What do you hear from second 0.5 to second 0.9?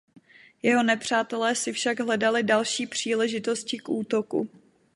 Jeho